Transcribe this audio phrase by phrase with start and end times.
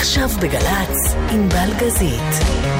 [0.00, 2.79] עכשיו בגל"צ, עם בלגזית.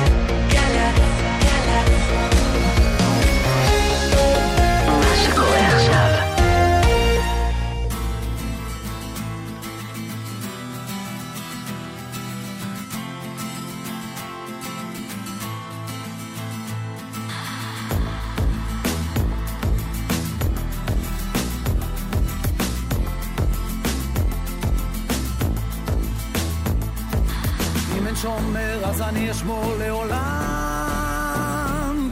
[29.30, 30.30] אשמור לעולם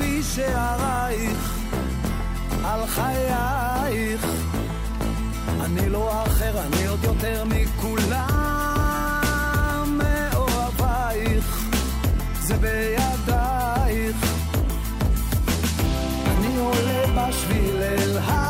[0.00, 1.54] בשערייך,
[2.64, 4.26] על חייך.
[5.60, 8.28] אני לא אחר, אני עוד יותר מכולם
[9.98, 11.68] מאוהבייך,
[12.40, 14.16] זה בידייך.
[16.26, 18.48] אני עולה בשביל אל הר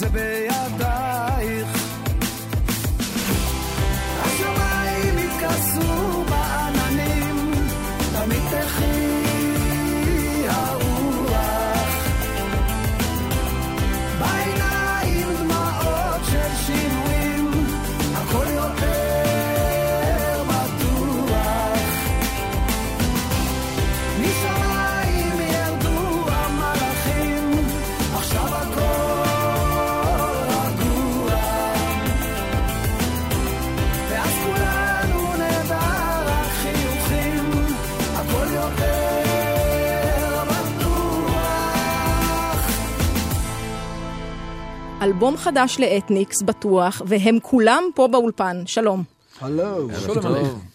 [0.00, 0.08] זה
[45.20, 48.62] אלבום חדש לאתניקס, בטוח, והם כולם פה באולפן.
[48.66, 49.02] שלום.
[49.40, 49.88] הלו,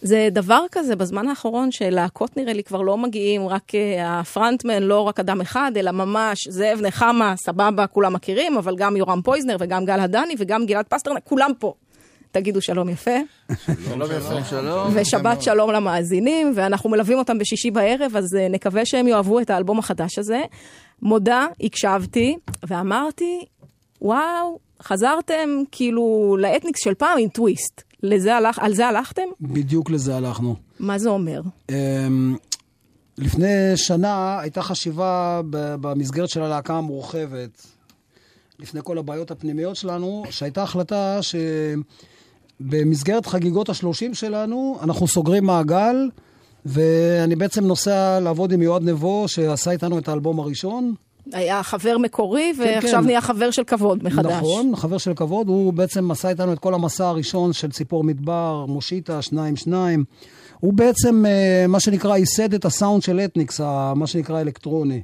[0.02, 5.00] זה דבר כזה בזמן האחרון שלהקות נראה לי כבר לא מגיעים, רק אה, הפרנטמן, לא
[5.00, 9.84] רק אדם אחד, אלא ממש זאב נחמה, סבבה, כולם מכירים, אבל גם יורם פויזנר וגם
[9.84, 11.74] גל הדני וגם גלעד פסטרנק, כולם פה.
[12.30, 13.10] תגידו שלום יפה,
[13.66, 14.44] שלום שלום.
[14.50, 14.88] שלום.
[14.94, 19.78] ושבת שלום למאזינים, ואנחנו מלווים אותם בשישי בערב, אז אה, נקווה שהם יאהבו את האלבום
[19.78, 20.40] החדש הזה.
[21.02, 23.44] מודה, הקשבתי, ואמרתי,
[24.02, 27.82] וואו, חזרתם כאילו לאתניקס של פעם עם טוויסט.
[28.02, 29.22] לזה הלך, על זה הלכתם?
[29.40, 30.56] בדיוק לזה הלכנו.
[30.80, 31.40] מה זה אומר?
[31.70, 32.36] אמ,
[33.18, 37.66] לפני שנה הייתה חשיבה במסגרת של הלהקה המורחבת,
[38.58, 41.18] לפני כל הבעיות הפנימיות שלנו, שהייתה החלטה
[42.60, 45.96] שבמסגרת חגיגות השלושים שלנו, אנחנו סוגרים מעגל,
[46.66, 50.94] ואני בעצם נוסע לעבוד עם יועד נבו, שעשה איתנו את האלבום הראשון.
[51.32, 53.06] היה חבר מקורי, ועכשיו כן.
[53.06, 54.32] נהיה חבר של כבוד מחדש.
[54.32, 58.64] נכון, חבר של כבוד, הוא בעצם עשה איתנו את כל המסע הראשון של ציפור מדבר,
[58.68, 60.04] מושיטה, שניים שניים.
[60.60, 63.60] הוא בעצם, אה, מה שנקרא, ייסד את הסאונד של אתניקס,
[63.96, 65.02] מה שנקרא אלקטרוני.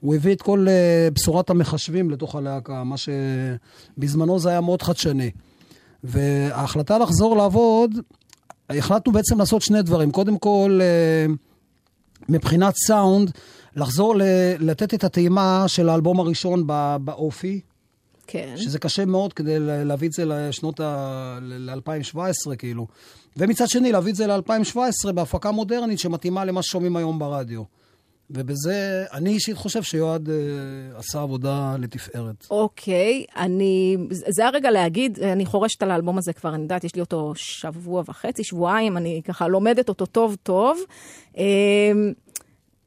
[0.00, 5.30] הוא הביא את כל אה, בשורת המחשבים לתוך הלהקה, מה שבזמנו זה היה מאוד חדשני.
[6.04, 7.98] וההחלטה לחזור לעבוד,
[8.70, 10.10] החלטנו בעצם לעשות שני דברים.
[10.10, 11.34] קודם כל, אה,
[12.28, 13.30] מבחינת סאונד,
[13.76, 14.22] לחזור ל-
[14.58, 17.60] לתת את הטעימה של האלבום הראשון ב- באופי,
[18.26, 18.54] כן.
[18.56, 21.38] שזה קשה מאוד כדי להביא את זה לשנות ה...
[21.42, 22.18] ל-2017,
[22.58, 22.86] כאילו.
[23.36, 27.62] ומצד שני, להביא את זה ל-2017 בהפקה מודרנית שמתאימה למה ששומעים היום ברדיו.
[28.30, 30.34] ובזה, אני אישית חושב שיועד אה,
[30.98, 32.46] עשה עבודה לתפארת.
[32.50, 33.96] אוקיי, אני...
[34.10, 38.02] זה הרגע להגיד, אני חורשת על האלבום הזה כבר, אני יודעת, יש לי אותו שבוע
[38.08, 40.78] וחצי, שבועיים, אני ככה לומדת אותו טוב טוב.
[41.38, 41.44] אה,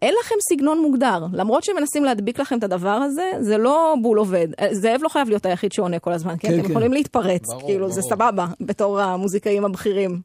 [0.02, 4.48] אין לכם סגנון מוגדר, למרות שמנסים להדביק לכם את הדבר הזה, זה לא בול עובד.
[4.60, 6.48] אה, זאב לא חייב להיות היחיד שעונה כל הזמן, כן?
[6.48, 6.72] כן, אתם כן.
[6.72, 8.10] יכולים להתפרץ, ברור, כאילו, זה ברור.
[8.14, 10.22] סבבה, בתור המוזיקאים הבכירים.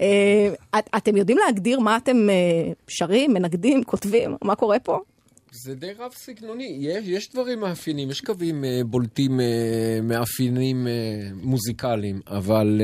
[0.00, 4.36] אה, את, אתם יודעים להגדיר מה אתם אה, שרים, מנגדים, כותבים?
[4.44, 5.00] מה קורה פה?
[5.52, 9.40] זה די רב סגנוני, יש, יש דברים מאפיינים, יש קווים אה, בולטים,
[10.02, 10.86] מאפיינים
[11.42, 12.80] מוזיקליים, אבל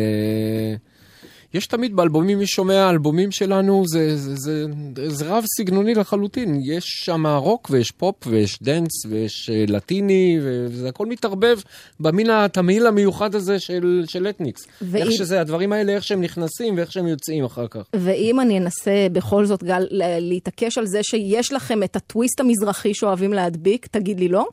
[1.59, 4.65] יש תמיד באלבומים, מי שומע אלבומים שלנו, זה, זה, זה,
[5.09, 6.61] זה רב סגנוני לחלוטין.
[6.65, 11.59] יש שם רוק ויש פופ ויש דנס ויש אה, לטיני, וזה הכל מתערבב
[12.01, 14.61] במין התמהיל המיוחד הזה של, של אתניקס.
[14.83, 17.83] ואם- איך שזה, הדברים האלה, איך שהם נכנסים ואיך שהם יוצאים אחר כך.
[17.97, 19.87] ואם אני אנסה בכל זאת, גל,
[20.21, 24.47] להתעקש על זה שיש לכם את הטוויסט המזרחי שאוהבים להדביק, תגיד לי לא?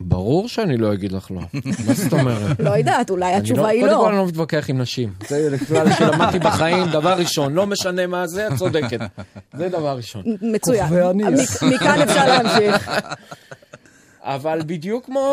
[0.00, 1.40] ברור שאני לא אגיד לך לא.
[1.86, 2.60] מה זאת אומרת?
[2.60, 4.08] לא יודעת, אולי התשובה היא קודם כל לא.
[4.08, 5.12] אני לא מתווכח עם נשים.
[5.28, 7.54] זה כלל שלמדתי בחיים, דבר ראשון.
[7.54, 9.00] לא משנה מה זה, את צודקת.
[9.54, 10.22] זה דבר ראשון.
[10.42, 10.92] מצוין.
[11.62, 12.90] מכאן אפשר להמשיך.
[14.28, 15.26] אבל בדיוק כמו,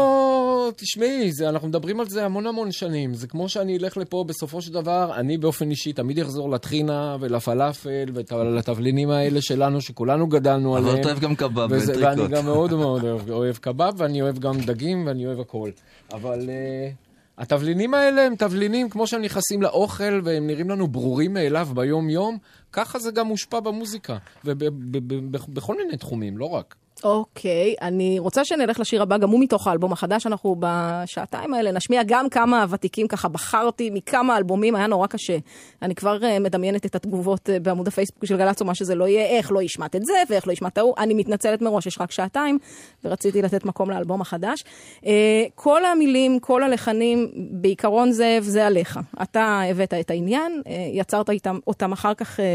[0.75, 3.13] תשמעי, זה, אנחנו מדברים על זה המון המון שנים.
[3.13, 8.05] זה כמו שאני אלך לפה, בסופו של דבר, אני באופן אישי תמיד אחזור לטחינה ולפלאפל
[8.13, 10.99] ולתבלינים האלה שלנו, שכולנו גדלנו אבל עליהם.
[11.01, 12.17] אתה אוהב גם קבב וזה- וטריקוט.
[12.19, 15.69] ואני גם מאוד מאוד אוהב, אוהב קבב, ואני אוהב גם דגים, ואני אוהב הכל.
[16.13, 16.93] אבל uh,
[17.37, 22.37] התבלינים האלה הם תבלינים, כמו שהם נכנסים לאוכל, והם נראים לנו ברורים מאליו ביום-יום,
[22.71, 26.75] ככה זה גם מושפע במוזיקה, ובכל מיני תחומים, לא רק.
[27.03, 30.27] אוקיי, אני רוצה שנלך לשיר הבא, גם הוא מתוך האלבום החדש.
[30.27, 35.37] אנחנו בשעתיים האלה נשמיע גם כמה ותיקים, ככה בחרתי מכמה אלבומים, היה נורא קשה.
[35.81, 39.25] אני כבר אה, מדמיינת את התגובות אה, בעמוד הפייסבוק של גל"צ, מה שזה לא יהיה,
[39.25, 40.93] איך לא השמעת את זה, ואיך לא השמעת ההוא.
[40.97, 42.59] אני מתנצלת מראש, יש רק שעתיים,
[43.03, 44.63] ורציתי לתת מקום לאלבום החדש.
[45.05, 48.99] אה, כל המילים, כל הלחנים, בעיקרון זאב, זה עליך.
[49.21, 52.49] אתה הבאת את העניין, אה, יצרת איתם, אותם אחר כך אה, אה,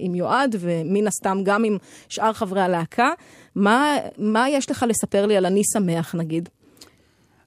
[0.00, 1.76] עם יועד, ומן הסתם גם עם
[2.08, 3.10] שאר חברי הלהקה.
[3.54, 6.48] מה, מה יש לך לספר לי על אני שמח, נגיד?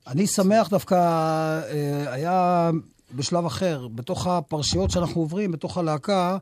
[0.07, 2.71] אני שמח דווקא, אה, היה
[3.15, 6.37] בשלב אחר, בתוך הפרשיות שאנחנו עוברים, בתוך הלהקה,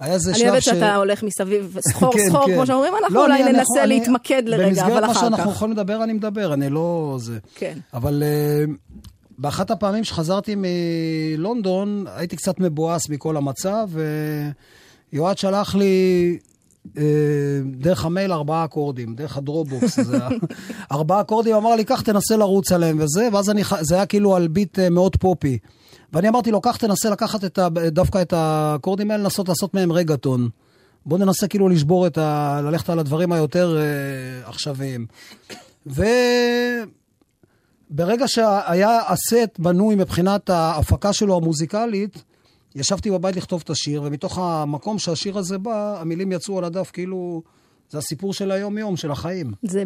[0.00, 0.66] היה איזה שלב אני אוהבת ש...
[0.66, 2.54] שאתה הולך מסביב סחור כן, סחור, כן.
[2.54, 5.50] כמו שאומרים, אנחנו לא, אולי אני- ננסה אני- להתמקד לרגע, במסגרת אבל מה אחר שאנחנו
[5.50, 5.56] כך.
[5.56, 7.16] יכולים לדבר, אני מדבר, אני לא...
[7.20, 7.38] זה.
[7.54, 7.78] כן.
[7.94, 8.64] אבל אה,
[9.38, 13.88] באחת הפעמים שחזרתי מלונדון, הייתי קצת מבואס מכל המצב,
[15.12, 16.38] ויועד שלח לי
[17.64, 20.00] דרך המייל ארבעה אקורדים, דרך הדרופבוקס.
[20.00, 20.18] זה
[20.92, 24.48] ארבעה אקורדים, אמר לי, קח, תנסה לרוץ עליהם וזה, ואז אני, זה היה כאילו על
[24.48, 25.58] ביט אה, מאוד פופי.
[26.12, 29.92] ואני אמרתי לו, קח, תנסה לקחת את ה, דווקא את האקורדים האלה, לנסות לעשות מהם
[29.92, 30.48] רגטון.
[31.06, 32.60] בוא ננסה כאילו לשבור את ה...
[32.64, 35.06] ללכת על הדברים היותר אה, עכשוויים.
[35.86, 36.88] וברגע
[38.28, 42.24] שהיה הסט בנוי מבחינת ההפקה שלו המוזיקלית,
[42.76, 47.42] ישבתי בבית לכתוב את השיר, ומתוך המקום שהשיר הזה בא, המילים יצאו על הדף כאילו...
[47.90, 49.52] זה הסיפור של היום-יום, של החיים.
[49.62, 49.82] זה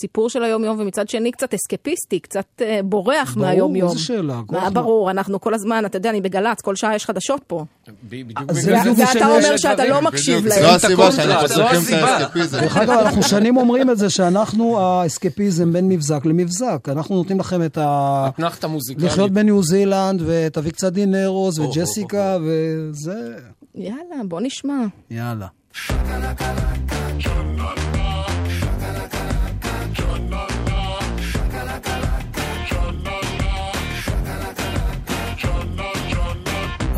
[0.00, 3.88] סיפור של היום-יום, ומצד שני קצת אסקפיסטי, קצת אה, בורח ברור, מהיום-יום.
[3.90, 4.70] איזה שאלה, מה.
[4.70, 7.64] ברור, אנחנו כל הזמן, אתה יודע, אני בגל"צ, כל שעה יש חדשות פה.
[8.08, 10.60] בדיוק בגלל זה ואתה שאני- אומר שאתה לא מקשיב להם.
[10.62, 12.02] זו הסיבה את שאנחנו צריכים את.
[12.02, 12.60] האסקפיזם.
[12.60, 16.88] דרך אגב, אנחנו שנים אומרים את זה, שאנחנו האסקפיזם בין מבזק למבזק.
[16.88, 18.28] אנחנו נותנים לכם את ה...
[18.34, 19.06] אתנחתא מוזיקלית.
[19.10, 23.14] לחיות בניו זילנד, ותביא קצת דינרוס, וג'סיקה, וזה...
[23.74, 23.96] יאללה,
[24.28, 24.84] בוא נשמע.
[25.10, 25.46] יאללה.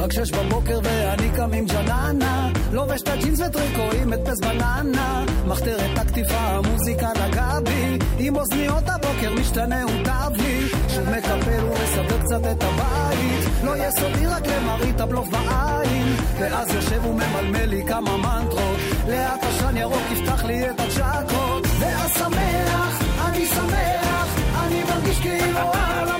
[0.09, 5.99] רק שש בבוקר ואני קם עם ג'ננה, לובש את הג'ינס וטריקו עם הדפס בננה, מחתרת
[5.99, 12.63] הקטיפה, המוזיקה נגעה בי, עם אוזניות הבוקר משתנה הוטב לי, שוב מקפל ומסדר קצת את
[12.63, 19.45] הבית, לא יהיה סודי רק למראית הבלוף בעין, ואז יושב וממלמל לי כמה מנטרות, לאט
[19.45, 26.18] עשן ירוק יפתח לי את הצ'קות, ואז שמח, אני שמח, אני מרגיש כאילו העולם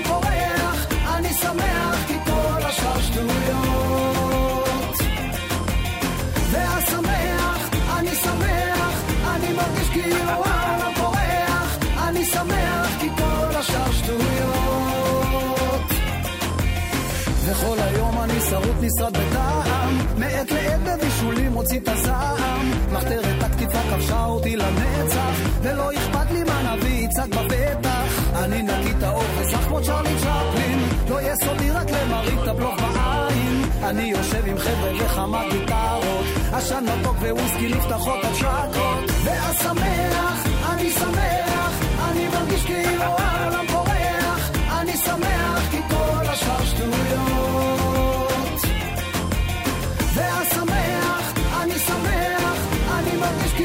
[18.89, 26.31] נשרד בטעם, מעת לעת בבישולים מוציא את הזעם, מחתרת הקטיפה כבשה אותי לנצח, ולא אכפת
[26.31, 30.79] לי מה נביא יצעק בפתח, אני נקי את האור וזך כמו צ'רלי צ'פלין,
[31.09, 37.17] לא יהיה סודי רק למראית הבלוף בעין, אני יושב עם חבר'ה וכמה גיטרות, עשן מתוק
[37.21, 45.77] וויסקי נפתחות הצ'קות, ואז שמח, אני שמח, אני מרגיש כאילו העולם פורח, אני שמח כי
[45.89, 47.48] כל השאר שטויות.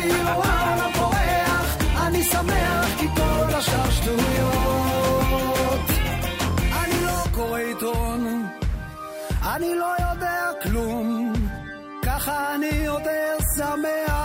[0.01, 5.81] כאילו העולם פורח, אני שמח כי כל השאר שטויות.
[6.73, 8.47] אני לא קורא עיתון,
[9.55, 11.33] אני לא יודע כלום,
[12.03, 14.24] ככה אני יותר שמח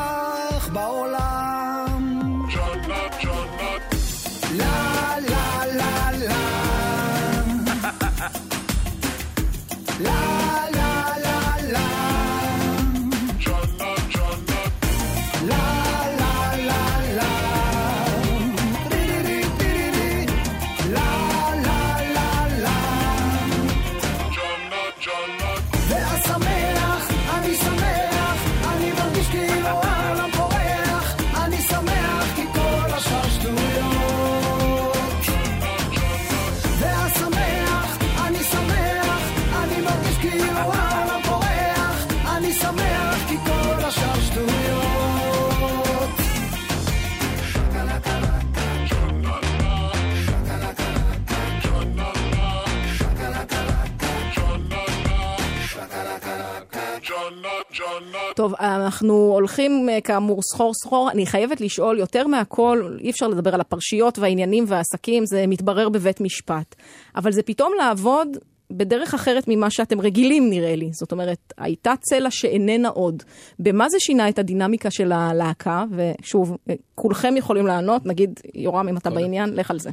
[58.39, 61.11] טוב, אנחנו הולכים אה, כאמור סחור סחור.
[61.11, 66.21] אני חייבת לשאול יותר מהכל, אי אפשר לדבר על הפרשיות והעניינים והעסקים, זה מתברר בבית
[66.21, 66.75] משפט.
[67.15, 68.37] אבל זה פתאום לעבוד
[68.71, 70.89] בדרך אחרת ממה שאתם רגילים, נראה לי.
[70.93, 73.23] זאת אומרת, הייתה צלע שאיננה עוד.
[73.59, 75.83] במה זה שינה את הדינמיקה של הלהקה?
[75.91, 79.89] ושוב, אה, כולכם יכולים לענות, נגיד, יורם, אם אתה בעניין, לך על זה.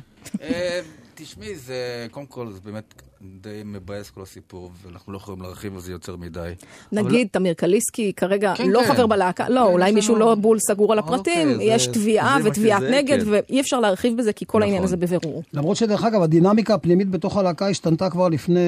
[1.17, 5.81] תשמעי, זה, קודם כל, זה באמת די מבאס כל הסיפור, ואנחנו לא יכולים להרחיב על
[5.81, 6.53] זה יותר מדי.
[6.93, 8.95] נגיד, תמיר קליסקי כרגע כן, לא כן.
[8.95, 12.39] חבר בלהקה, לא, כן, אולי יש מישהו לא בול סגור על הפרטים, אוקיי, יש תביעה
[12.45, 13.31] ותביעת נגד, כן.
[13.31, 14.87] ואי אפשר להרחיב בזה, כי כל העניין נכון.
[14.87, 15.43] הזה בבירור.
[15.53, 18.61] למרות שדרך אגב, הדינמיקה הפנימית בתוך הלהקה השתנתה כבר לפני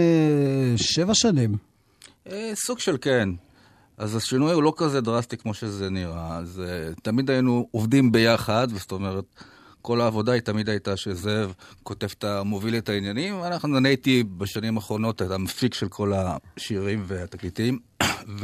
[0.76, 1.56] שבע שנים.
[2.30, 3.28] אה, סוג של כן.
[3.98, 6.38] אז השינוי הוא לא כזה דרסטי כמו שזה נראה.
[6.38, 9.24] אז אה, תמיד היינו עובדים ביחד, זאת אומרת,
[9.88, 12.42] כל העבודה היא תמיד הייתה שזאב כותב את ה...
[12.42, 17.78] מוביל את העניינים, ואנחנו, אני הייתי בשנים האחרונות את המפיק של כל השירים והתקליטים,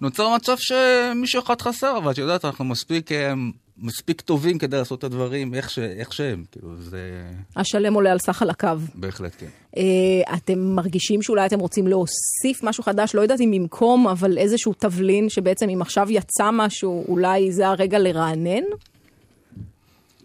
[0.00, 3.32] ונוצר מצב שמישהו אחד חסר, אבל את יודעת, אנחנו מספיק, אה,
[3.76, 5.78] מספיק טובים כדי לעשות את הדברים איך, ש...
[5.78, 7.22] איך שהם, כאילו, זה
[7.56, 8.68] השלם עולה על סך על הקו.
[8.94, 9.48] בהחלט כן.
[9.76, 14.72] אה, אתם מרגישים שאולי אתם רוצים להוסיף משהו חדש, לא יודעת אם במקום, אבל איזשהו
[14.72, 18.62] תבלין שבעצם אם עכשיו יצא משהו, אולי זה הרגע לרענן?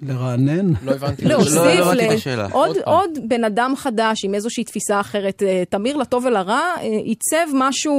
[0.07, 0.73] לרענן.
[0.83, 1.25] לא הבנתי.
[1.25, 2.47] להוסיף לא הבנתי את ל- השאלה.
[2.85, 5.43] עוד, בן אדם חדש עם איזושהי תפיסה אחרת.
[5.43, 7.93] אה, תמיר, לטוב ולרע, אה, עיצב משהו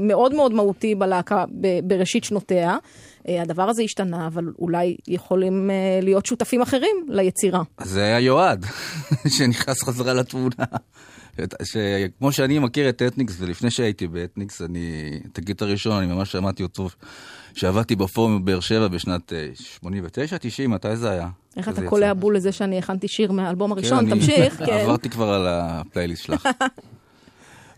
[0.00, 1.44] מאוד מאוד מהותי בלהקה
[1.84, 2.76] בראשית שנותיה.
[3.28, 5.70] אה, הדבר הזה השתנה, אבל אולי יכולים
[6.02, 7.62] להיות שותפים אחרים ליצירה.
[7.84, 8.66] זה היה יועד,
[9.38, 10.64] שנכנס חזרה לתמונה.
[11.64, 14.80] שכמו שאני מכיר את אתניקס, ולפני שהייתי באתניקס, אני,
[15.32, 16.88] את הגיט הראשון, אני ממש שמעתי אותו,
[17.56, 21.28] שעבדתי בפורום בבאר שבע בשנת אה, 89, 90, מתי זה היה?
[21.56, 22.14] איך אתה קולע.
[22.14, 24.10] בול לזה שאני הכנתי שיר מהאלבום כן, הראשון?
[24.10, 24.72] תמשיך, כן.
[24.72, 26.48] עברתי כבר על הפלייליסט שלך.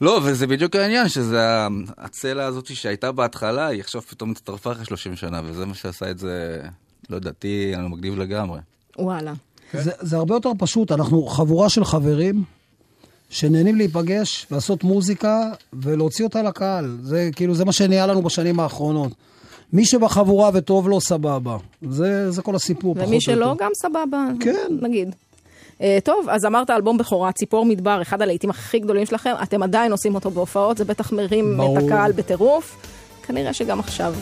[0.00, 1.66] לא, וזה בדיוק העניין, שזה
[1.99, 6.18] הצלע הזאת שהייתה בהתחלה, היא עכשיו פתאום הצטרפה אחרי 30 שנה, וזה מה שעשה את
[6.18, 6.61] זה,
[7.11, 8.61] לא יודעתי, אני מגניב לגמרי.
[8.99, 9.32] וואלה.
[9.73, 12.44] זה, זה הרבה יותר פשוט, אנחנו חבורה של חברים
[13.30, 16.99] שנהנים להיפגש, לעשות מוזיקה ולהוציא אותה לקהל.
[17.02, 19.12] זה כאילו, זה מה שנהיה לנו בשנים האחרונות.
[19.73, 21.57] מי שבחבורה וטוב לו, סבבה.
[21.91, 23.35] זה, זה כל הסיפור, פחות או ומי יותר.
[23.35, 24.27] שלא, גם סבבה.
[24.41, 24.79] כן.
[24.83, 25.15] נגיד.
[25.83, 29.93] אה, טוב, אז אמרת אלבום בכורה, ציפור מדבר, אחד הלהיטים הכי גדולים שלכם, אתם עדיין
[29.93, 31.79] עושים אותו בהופעות, זה בטח מרים ברור.
[31.79, 32.77] את הקהל בטירוף.
[33.27, 34.15] כנראה שגם עכשיו.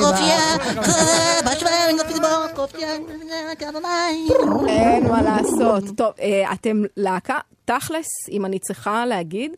[0.00, 0.56] קופיה,
[1.44, 2.88] בשבעים ציפור קופיה.
[4.68, 5.84] אין מה לעשות.
[5.96, 9.52] טוב, אה, אתם להקה, תכלס, אם אני צריכה להגיד,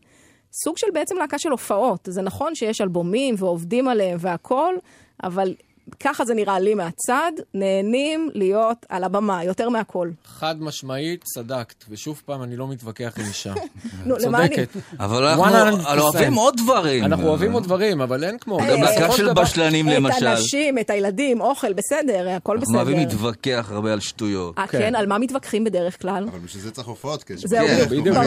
[0.63, 2.07] סוג של בעצם להקה של הופעות.
[2.11, 4.77] זה נכון שיש אלבומים ועובדים עליהם והכול,
[5.23, 5.53] אבל
[5.99, 10.09] ככה זה נראה לי מהצד, נהנים להיות על הבמה, יותר מהכל.
[10.25, 11.85] חד משמעית, צדקת.
[11.89, 13.53] ושוב פעם, אני לא מתווכח עם אישה.
[14.05, 14.55] נו, למה אני...
[14.55, 14.69] צודקת.
[14.99, 15.99] אבל אנחנו 100%.
[15.99, 17.03] אוהבים עוד דברים.
[17.03, 18.59] אנחנו אוהבים עוד דברים, אבל אין כמו...
[18.59, 20.27] אה, גם להקה בסופו של דבר- בשלנים את למשל.
[20.27, 23.07] הנשים, את הילדים, אוכל, בסדר, הכל אנחנו אוהבים בסדר.
[23.09, 24.57] להתווכח הרבה על שטויות.
[24.59, 24.79] אה, כן.
[24.79, 26.27] כן, על מה מתווכחים בדרך כלל?
[26.31, 27.23] אבל בשביל זה צריך הופעות.
[27.35, 28.17] זהו, כן, בדיוק.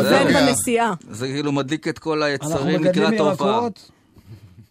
[1.11, 3.61] זה כאילו מדליק את כל היצרים לקראת ההופעה.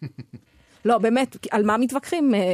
[0.84, 2.44] לא, באמת, על מה מתווכחים אה, אה,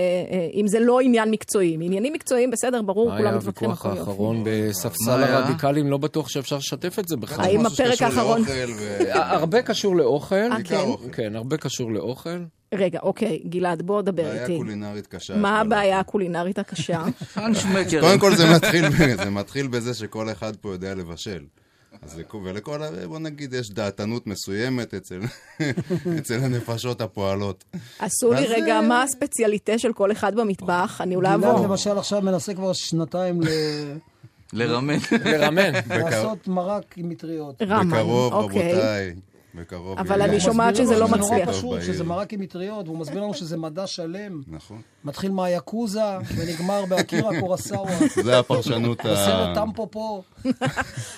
[0.54, 1.76] אם זה לא עניין מקצועי?
[1.76, 4.10] מעניינים מקצועיים, בסדר, ברור, מה היה כולם מתווכחים הוויכוח הכל יופי.
[4.10, 5.38] האחרון בספסל מה היה?
[5.38, 5.90] הרדיקלים?
[5.90, 7.44] לא בטוח שאפשר לשתף את זה בכלל.
[7.44, 8.42] האם הפרק האחרון-
[8.76, 10.34] ו- הרבה קשור לאוכל.
[10.34, 10.76] אה, כן?
[11.12, 12.38] כן, הרבה קשור לאוכל.
[12.74, 14.56] רגע, אוקיי, גלעד, בוא דבר בעיה איתי.
[14.56, 15.36] קולינרית קשה.
[15.36, 17.04] מה הבעיה הקולינרית הקשה?
[18.00, 18.44] קודם כל זה
[19.30, 21.44] מתחיל בזה שכל אחד פה יודע לבשל.
[22.06, 25.20] אז לכו- ולכל, ה- בוא נגיד, יש דעתנות מסוימת אצל,
[26.18, 27.64] אצל הנפשות הפועלות.
[27.98, 31.00] עשו לי רגע, אה, מה הספציאליטה של כל אחד במטבח?
[31.00, 31.66] אני אולי גלעד אעבור.
[31.66, 33.46] למשל עכשיו מנסה כבר שנתיים ל-
[34.52, 34.96] לרמן.
[35.24, 35.72] לרמן.
[35.88, 37.62] לעשות מרק עם מטריות.
[37.62, 38.72] רמן, בקרוב, אוקיי.
[38.72, 39.14] רבותיי.
[39.56, 39.98] בקרוב.
[39.98, 40.22] אבל.
[40.22, 41.48] אני שומעת שזה לא מצליח.
[41.48, 41.82] נורא פשוט.
[41.82, 44.42] שזה מרק עם מטריות, והוא מסביר לנו שזה מדע שלם.
[44.48, 44.80] נכון.
[45.04, 47.96] מתחיל מהיאקוזה ונגמר באקירה קורסאווה.
[48.24, 49.12] זה הפרשנות ה...
[49.12, 50.22] בסרט טמפו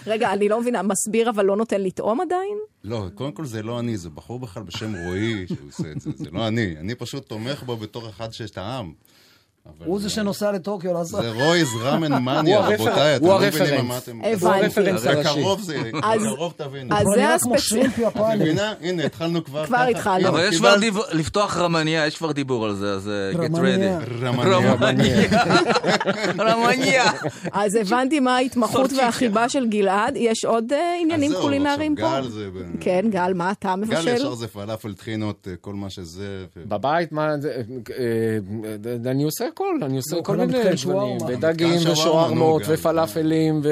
[0.07, 2.59] רגע, אני לא מבינה, מסביר אבל לא נותן לטעום עדיין?
[2.85, 6.11] לא, קודם כל זה לא אני, זה בחור בכלל בשם רועי שהוא עושה את זה,
[6.17, 6.77] זה לא אני.
[6.81, 8.93] אני פשוט תומך בו בתור אחד שטעם.
[9.85, 11.23] הוא זה שנוסע לטוקיו לעשות.
[11.23, 14.21] זה רויז ראמן מניה, רבותיי, אתם לא מבינים מה אתם...
[14.41, 15.21] הוא הרפרנס הראשי.
[15.31, 16.97] בקרוב זה, בקרוב תבינו.
[16.97, 18.37] אז זה נראה כמו הספצ- שרימפ את יפני.
[18.37, 18.73] מבינה?
[18.81, 19.77] הנה, התחלנו כבר כבר.
[19.77, 20.29] התחלנו.
[20.29, 24.23] אבל יש כבר דיבור, לפתוח רמניה, יש כבר דיבור על זה, אז אה, get ready.
[24.23, 24.75] רמניה.
[26.39, 27.05] רמניה.
[27.53, 28.91] אז הבנתי מה ההתמחות.
[28.99, 30.17] והחיבה של גלעד.
[30.17, 32.03] יש עוד אה, עניינים קולינריים פה?
[32.21, 32.49] גל זה...
[32.81, 34.09] כן, גל, מה אתה גל מבשל?
[34.09, 36.45] ישר זה פלאפל טחינות, אה, כל מה שזה.
[36.57, 37.63] בבית, מה, זה,
[39.07, 41.25] אני עושה הכל, אני עושה לא, כל מיני שווארמה.
[41.29, 42.57] ודגים גם.
[42.69, 43.69] ופלאפלים ו...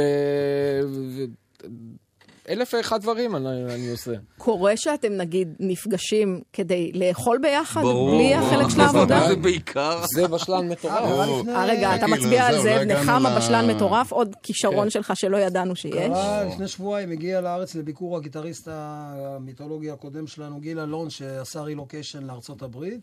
[2.49, 4.13] אלף ואחד דברים אני אני עושה.
[4.39, 8.11] קורה שאתם נגיד נפגשים כדי לאכול ביחד, ברור.
[8.11, 9.21] בלי החלק של העבודה?
[9.29, 10.01] זה בעיקר.
[10.15, 11.03] זה בשלן מטורף.
[11.03, 11.43] ברור.
[11.49, 14.41] אה, רגע, אתה כאילו, מצביע על לא בן הגענו חמה ל- בשלן מטורף, עוד כן.
[14.43, 15.95] כישרון שלך שלא ידענו שיש.
[15.95, 22.63] קרה לפני שבועיים הגיע לארץ לביקור הגיטריסט המיתולוגי הקודם שלנו, גיל אלון, שעשה רילוקיישן לארצות
[22.63, 23.01] הברית,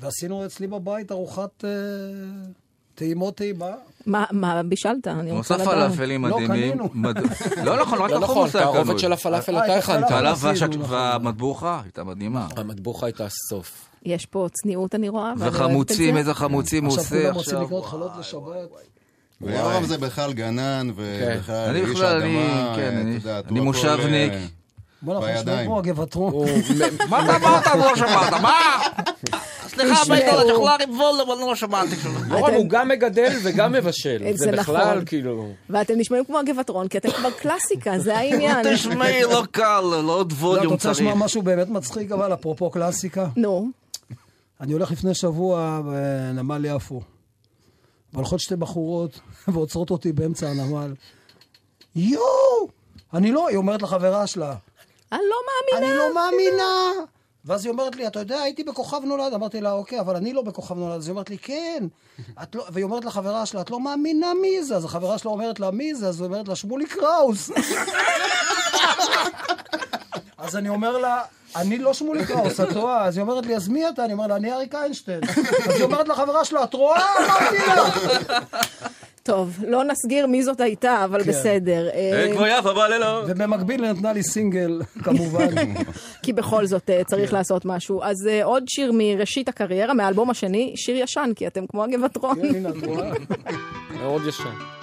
[0.00, 1.70] ועשינו אצלי בבית ארוחת אה,
[2.94, 3.66] טעימות טעימה.
[4.06, 5.06] מה- מה בישלת?
[5.06, 5.88] אני הוא רוצה עושה לדעת.
[5.88, 6.70] פלאפלים לא, מדהימים.
[6.72, 6.88] קנינו.
[6.94, 7.18] מד-
[7.64, 8.98] לא נכון, רק לא החומוס נכון, היה התערובת.
[8.98, 10.04] של הפלאפל אה, אתה את הכנת.
[10.04, 10.54] הפלאפל.
[10.54, 10.94] חלב נכון.
[10.94, 12.46] והמטבוחה הייתה מדהימה.
[12.56, 13.88] המטבוחה הייתה סוף.
[14.04, 15.32] יש פה צניעות, אני רואה.
[15.38, 16.18] וחמוצים, זה.
[16.20, 17.64] איזה חמוצים הוא עכשיו עושה כולם רוצים עכשיו.
[17.66, 18.68] לקנות חלות לשבת.
[19.40, 24.32] ויורם זה בכלל גנן, ובכלל אני איש אדמה, כן, אה, אני- את יודעת, אני מושבניק.
[24.98, 25.66] אה, בוא אנחנו נשמע בידיים.
[25.66, 26.32] כמו הגבעתרון.
[26.32, 26.46] הוא
[27.08, 27.66] מה אתה אמרת?
[27.66, 28.32] אני לא שמעת.
[28.32, 28.60] מה?
[29.68, 30.04] סליחה.
[30.08, 32.14] בית את יכולה לבול, אבל לא שמעתי כלום.
[32.30, 34.22] יורם הוא גם מגדל וגם מבשל.
[34.34, 35.04] זה זה בכלל נכון.
[35.04, 35.48] כאילו...
[35.70, 38.66] ואתם נשמעים כמו הגבעתרון, כי אתם כבר קלאסיקה, זה העניין.
[38.74, 40.98] תשמעי, לא קל, לא עוד לא, את ווליום רוצה צריך.
[40.98, 43.28] לשמוע משהו באמת מצחיק, אבל אפרופו קלאסיקה?
[43.36, 43.68] נו,
[44.60, 47.00] אני הולך לפני שבוע בנמל יפו,
[48.12, 50.94] והולכות שתי בחורות ועוצרות אותי באמצע הנמל.
[51.96, 52.68] יואו!
[53.14, 54.54] אני לא, היא אומרת לחברה שלה,
[55.12, 55.92] אני לא מאמינה.
[55.92, 56.90] אני לא מאמינה!
[57.44, 59.32] ואז היא אומרת לי, אתה יודע, הייתי בכוכב נולד.
[59.34, 60.96] אמרתי לה, אוקיי, אבל אני לא בכוכב נולד.
[60.96, 61.84] אז היא אומרת לי, כן.
[62.42, 62.64] את לא...
[62.70, 64.76] והיא אומרת לחברה שלה, את לא מאמינה מי זה?
[64.76, 66.08] אז החברה שלה אומרת לה, מי זה?
[66.08, 67.50] אז היא אומרת לה, שמולי קראוס.
[70.38, 71.22] אז אני אומר לה,
[71.56, 73.04] אני לא שמולי קראוס, את רואה?
[73.04, 74.04] אז היא אומרת לי, אז מי אתה?
[74.04, 75.20] אני אומר לה, אני אריק איינשטיין.
[75.68, 77.14] אז היא אומרת לחברה שלה, את רואה?
[77.18, 78.40] אמרתי לה.
[79.28, 81.88] טוב, לא נסגיר מי זאת הייתה, אבל בסדר.
[81.94, 83.24] אה, כמו יפה בלילות.
[83.28, 85.48] ובמקביל היא נתנה לי סינגל, כמובן.
[86.22, 88.02] כי בכל זאת אה, צריך לעשות משהו.
[88.02, 92.34] אז אה, עוד שיר מראשית הקריירה, מהאלבום השני, שיר ישן, כי אתם כמו הגבעתרון.
[92.42, 93.10] כן, הנה, את רואה?
[94.00, 94.77] מאוד ישן.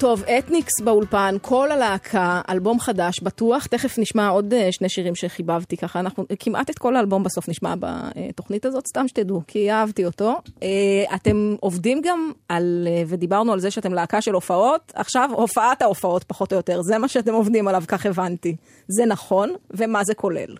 [0.00, 3.66] טוב, אתניקס באולפן, כל הלהקה, אלבום חדש, בטוח.
[3.66, 6.00] תכף נשמע עוד אה, שני שירים שחיבבתי ככה.
[6.00, 10.40] אנחנו כמעט את כל האלבום בסוף נשמע בתוכנית הזאת, סתם שתדעו, כי אהבתי אותו.
[10.62, 10.68] אה,
[11.14, 16.24] אתם עובדים גם על, אה, ודיברנו על זה שאתם להקה של הופעות, עכשיו הופעת ההופעות
[16.24, 18.56] פחות או יותר, זה מה שאתם עובדים עליו, כך הבנתי.
[18.88, 20.56] זה נכון, ומה זה כולל?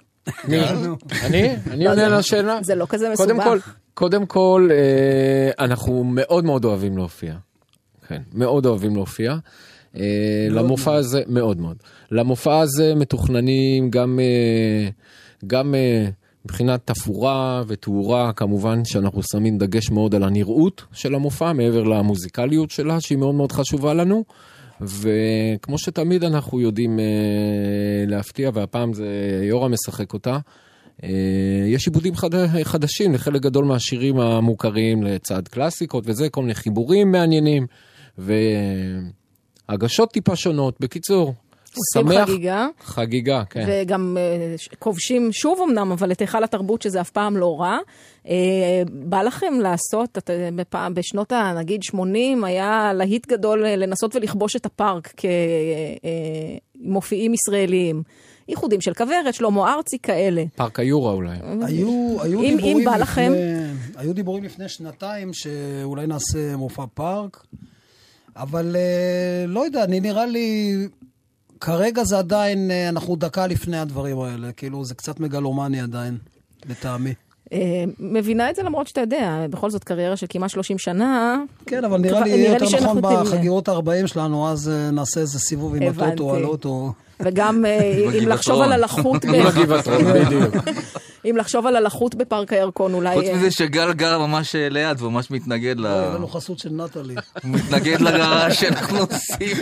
[1.24, 1.56] אני?
[1.70, 2.58] אני עונה על השאלה?
[2.62, 3.64] זה לא כזה קודם מסובך.
[3.64, 4.68] כל, קודם כל,
[5.58, 7.34] אנחנו מאוד מאוד אוהבים להופיע.
[8.10, 9.36] כן, מאוד אוהבים להופיע.
[9.96, 11.76] אה, למופע הזה, מאוד מאוד.
[12.10, 14.88] למופע הזה מתוכננים גם, אה,
[15.46, 16.08] גם אה,
[16.44, 23.00] מבחינת תפאורה ותאורה, כמובן שאנחנו שמים דגש מאוד על הנראות של המופע, מעבר למוזיקליות שלה,
[23.00, 24.24] שהיא מאוד מאוד חשובה לנו.
[24.80, 27.04] וכמו שתמיד אנחנו יודעים אה,
[28.06, 29.06] להפתיע, והפעם זה
[29.42, 30.38] יורם משחק אותה,
[31.04, 31.08] אה,
[31.66, 32.30] יש עיבודים חד...
[32.62, 37.66] חדשים לחלק גדול מהשירים המוכרים לצד קלאסיקות וזה, כל מיני חיבורים מעניינים,
[38.18, 40.74] והגשות טיפה שונות.
[40.80, 41.34] בקיצור,
[41.76, 42.28] עושים שמח.
[42.28, 42.66] חגיגה.
[42.84, 43.66] חגיגה, כן.
[43.68, 44.16] וגם
[44.56, 47.78] ש- כובשים שוב אמנם, אבל את היכל התרבות, שזה אף פעם לא רע.
[48.28, 48.34] אה,
[48.92, 51.52] בא לכם לעשות, את, אה, בפעם, בשנות ה...
[51.58, 55.12] נגיד 80, היה להיט גדול לנסות ולכבוש את הפארק
[56.82, 58.02] כמופיעים ישראליים.
[58.48, 60.44] איחודים של כוורת, שלמה ארצי, כאלה.
[60.56, 61.36] פארק היורה אולי.
[61.62, 63.32] היו, היו, אם- אם דיבורים בא לפני, לכם-
[63.96, 67.44] היו דיבורים לפני שנתיים שאולי נעשה מופע פארק,
[68.42, 70.76] אבל אה, לא יודע, אני נראה לי...
[71.60, 76.18] כרגע זה עדיין, אה, אנחנו דקה לפני הדברים האלה, כאילו זה קצת מגלומני עדיין,
[76.70, 77.14] לטעמי.
[77.52, 81.38] אה, מבינה את זה למרות שאתה יודע, בכל זאת קריירה של כמעט 30 שנה.
[81.66, 83.22] כן, אבל נראה לי יותר נכון תהיה.
[83.22, 85.82] בחגיגות ה-40 שלנו, אז נעשה איזה סיבוב עם.
[85.82, 86.92] הטוטו על אוטו.
[87.20, 87.64] וגם
[88.14, 88.28] אם.
[88.28, 90.54] לחשוב על הלחות, עם הגבעתרון, בדיוק.
[91.24, 93.14] אם לחשוב על הלחות בפארק הירקון, אולי...
[93.14, 95.86] חוץ אה, מזה שגל גר ממש ליד וממש מתנגד ל...
[95.86, 97.14] היה לנו חסות של נטלי.
[97.14, 99.56] הוא מתנגד לגרש שאנחנו עושים.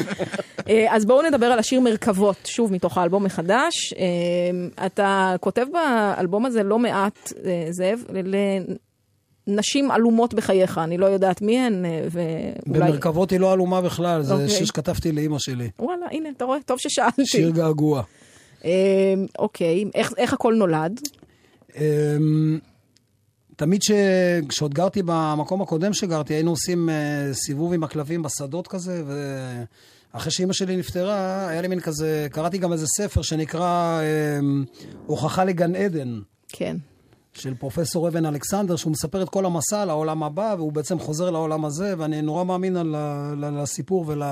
[0.68, 3.94] אה, אז בואו נדבר על השיר מרכבות, שוב מתוך האלבום מחדש.
[3.99, 7.99] אה, אתה כותב באלבום הזה לא מעט, אה, זאב,
[9.49, 12.81] לנשים עלומות בחייך, אני לא יודעת מי הן, אה, ואולי...
[12.81, 14.49] במרכבות היא לא עלומה בכלל, זה אוקיי.
[14.49, 15.71] שיר שכתבתי לאימא שלי.
[15.79, 16.59] וואלה, הנה, אתה רואה?
[16.66, 17.27] טוב ששאלתי.
[17.27, 18.03] שיר געגוע.
[18.64, 18.71] אה,
[19.38, 21.01] אוקיי, איך, איך הכל נולד?
[21.79, 22.59] אמ,
[23.57, 23.91] תמיד ש...
[24.49, 29.03] כשעוד גרתי במקום הקודם שגרתי, היינו עושים אה, סיבוב עם הכלבים בשדות כזה,
[30.14, 34.01] ואחרי שאימא שלי נפטרה, היה לי מין כזה, קראתי גם איזה ספר שנקרא
[34.41, 34.64] אמ,
[35.07, 36.21] הוכחה לגן עדן.
[36.49, 36.77] כן.
[37.35, 41.64] של פרופסור אבן אלכסנדר, שהוא מספר את כל המסע לעולם הבא, והוא בעצם חוזר לעולם
[41.64, 44.23] הזה, ואני נורא מאמין על, ה- ל- לסיפור ול...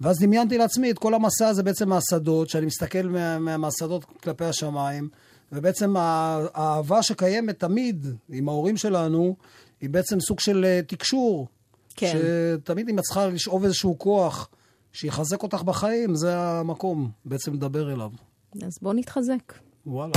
[0.00, 4.44] ואז דמיינתי לעצמי את כל המסע הזה בעצם מהשדות, שאני מסתכל מה, מה, מהשדות כלפי
[4.44, 5.08] השמיים,
[5.52, 9.36] ובעצם האהבה שקיימת תמיד עם ההורים שלנו,
[9.80, 11.48] היא בעצם סוג של אה, תקשור.
[11.96, 12.12] כן.
[12.12, 14.48] שתמיד אם את צריכה לשאוב איזשהו כוח
[14.92, 18.10] שיחזק אותך בחיים, זה המקום בעצם לדבר אליו.
[18.62, 19.52] אז בואו נתחזק.
[19.86, 20.12] וואלה.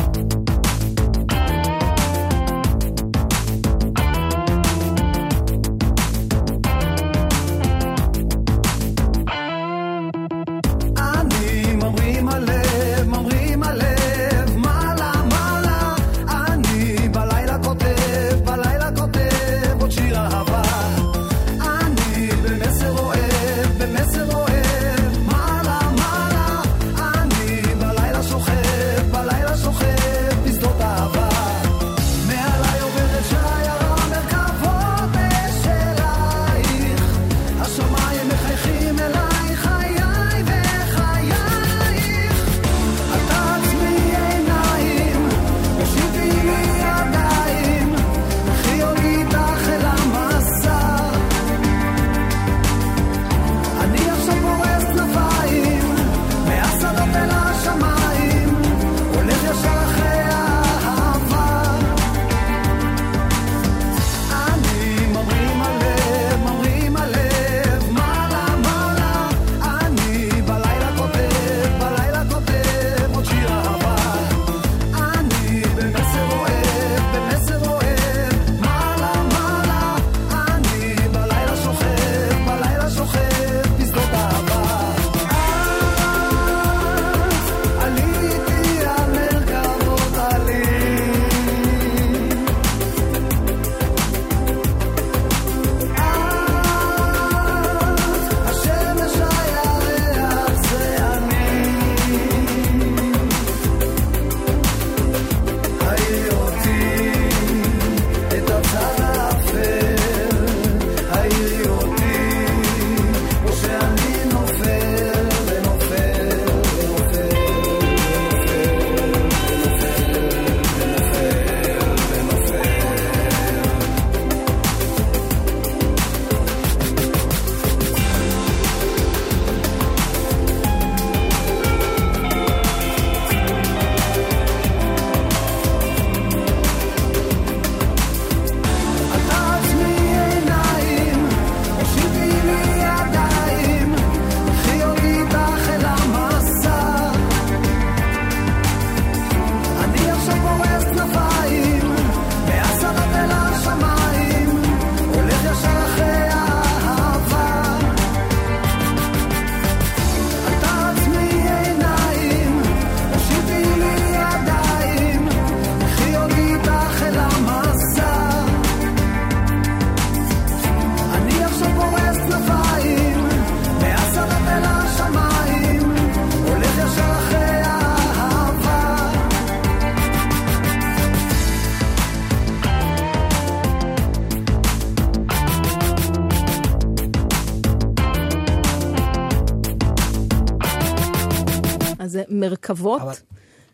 [192.61, 193.13] כבוד אבל-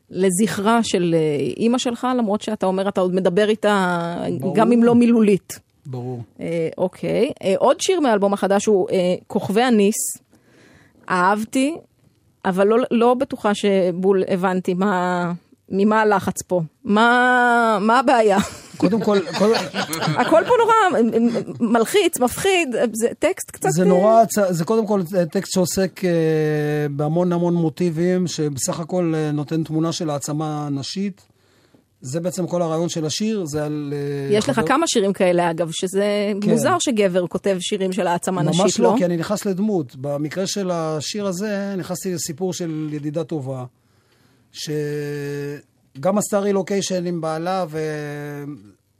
[0.10, 4.56] לזכרה של אה, אימא שלך, למרות שאתה אומר, אתה עוד מדבר איתה ברור.
[4.56, 5.60] גם אם לא מילולית.
[5.86, 6.22] ברור.
[6.40, 7.32] אה, אוקיי.
[7.44, 8.96] אה, עוד שיר מהאלבום החדש הוא אה,
[9.28, 9.96] כוכבי הניס.
[11.10, 11.76] אהבתי,
[12.46, 15.32] אבל לא, לא בטוחה שבול הבנתי מה,
[15.70, 16.62] ממה הלחץ פה.
[16.84, 18.38] מה, מה הבעיה?
[18.82, 19.18] קודם כל,
[20.18, 21.02] הכל פה נורא אה,
[21.60, 23.70] מלחיץ, מפחיד, זה טקסט קצת...
[23.70, 26.10] זה אה, נורא, זה קודם כל טקסט שעוסק אה,
[26.92, 31.22] בהמון המון מוטיבים, שבסך הכל אה, נותן תמונה של העצמה נשית.
[32.04, 33.94] זה בעצם כל הרעיון של השיר, זה על...
[34.32, 36.06] אה, יש לך חבר- כמה שירים כאלה, אגב, שזה
[36.42, 36.50] כן.
[36.50, 38.92] מוזר שגבר כותב שירים של העצמה נשית, ממש לא?
[38.92, 39.96] לא, כי אני נכנס לדמות.
[39.96, 43.64] במקרה של השיר הזה, נכנסתי לסיפור של ידידה טובה,
[45.98, 47.66] שגם עשתה רילוקיישן עם בעלה,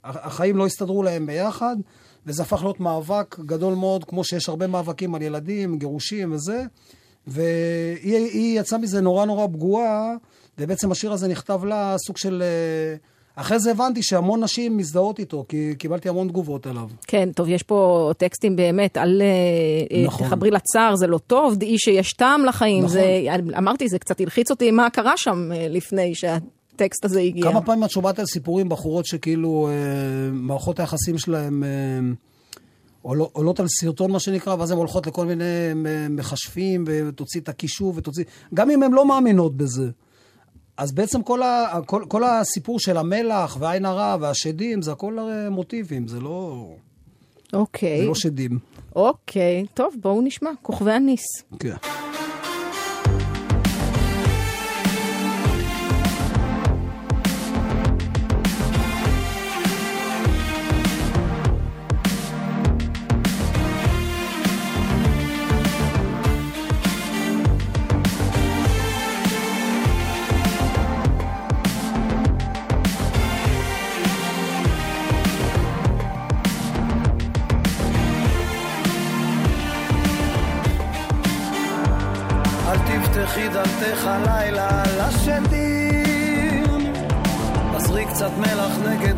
[0.04, 1.76] והחיים לא הסתדרו להם ביחד,
[2.26, 6.64] וזה הפך להיות מאבק גדול מאוד, כמו שיש הרבה מאבקים על ילדים, גירושים וזה,
[7.26, 10.14] והיא היא יצאה מזה נורא נורא פגועה,
[10.58, 12.42] ובעצם השיר הזה נכתב לה סוג של...
[12.42, 12.96] אה,
[13.36, 16.88] אחרי זה הבנתי שהמון נשים מזדהות איתו, כי קיבלתי המון תגובות עליו.
[17.06, 20.26] כן, טוב, יש פה טקסטים באמת על אה, אה, נכון.
[20.26, 22.84] תחברי לצער, זה לא טוב, דעי שיש טעם לחיים.
[22.84, 22.92] נכון.
[22.92, 23.26] זה,
[23.58, 26.14] אמרתי, זה קצת הלחיץ אותי מה קרה שם לפני
[26.82, 27.42] שהטקסט הזה הגיע.
[27.42, 31.68] כמה פעמים את שומעת על סיפורים, בחורות שכאילו אה, מערכות היחסים שלהם אה,
[33.02, 37.48] עול, עולות על סרטון, מה שנקרא, ואז הן הולכות לכל מיני אה, מכשפים, ותוציא את
[37.48, 38.24] הקישור, ותוציא...
[38.54, 39.90] גם אם הן לא מאמינות בזה.
[40.76, 45.48] אז בעצם כל, ה, כל, כל הסיפור של המלח, והעין הרע, והשדים, זה הכל הרי
[45.50, 46.68] מוטיבים, זה לא,
[47.52, 48.58] אוקיי, זה לא שדים.
[48.96, 51.24] אוקיי, טוב, בואו נשמע, כוכבי הניס.
[51.58, 51.68] כן.
[51.68, 52.01] אל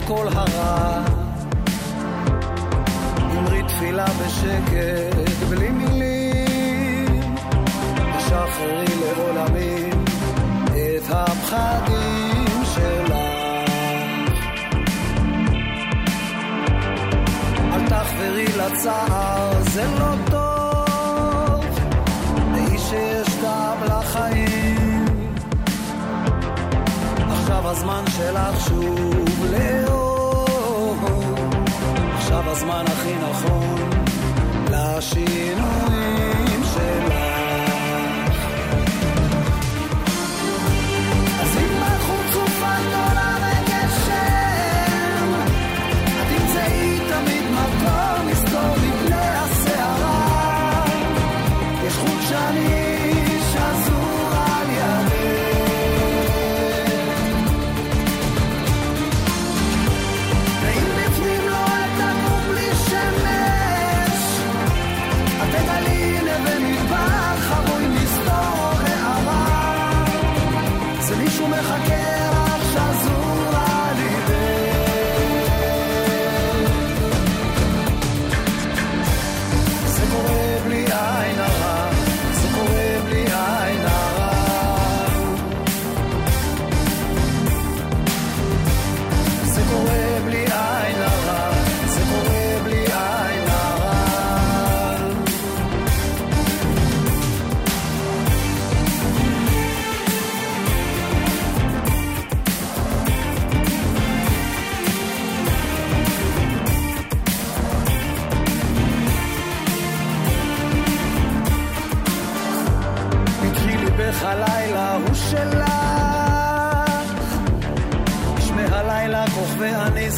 [0.06, 1.04] כל הרע.
[3.20, 7.34] אמרי תפילה בשקט בלי מילים,
[8.16, 10.04] ושחררי לעולמים
[10.72, 13.12] את הפחדים שלך.
[17.72, 20.43] אל תחברי לצער, זה לא טוב.
[27.76, 31.04] הזמן שלך שוב לאהוב.
[32.14, 33.90] עכשיו הזמן הכי נכון
[34.70, 36.03] לשינויים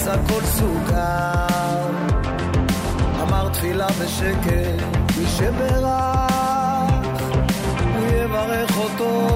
[0.08, 1.90] הניס הכל סוכר
[3.22, 4.82] אמר תפילה בשקט
[5.18, 5.84] מי שברך
[7.96, 9.35] הוא יברך אותו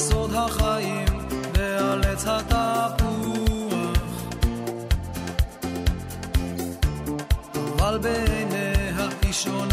[0.00, 1.08] סוד החיים
[1.54, 3.00] ועל עץ התפוח.
[7.54, 9.64] אבל בעיניה איש לא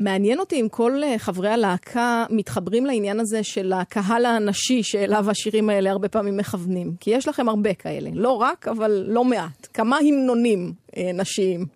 [0.00, 5.70] מעניין אותי אם כל אה, חברי הלהקה מתחברים לעניין הזה של הקהל הנשי שאליו השירים
[5.70, 6.92] האלה הרבה פעמים מכוונים.
[7.00, 8.10] כי יש לכם הרבה כאלה.
[8.14, 9.68] לא רק, אבל לא מעט.
[9.74, 11.66] כמה המנונים אה, נשיים.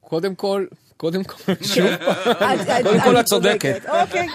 [0.00, 0.64] קודם כל,
[0.96, 2.00] קודם כל, שוב את-
[2.40, 3.80] את- קודם כל את צודקת.
[4.02, 4.26] אוקיי.